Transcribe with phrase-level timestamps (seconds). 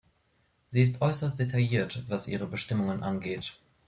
[0.71, 3.59] Sie ist äußerst detailliert, was ihre Bestimmungen angeht.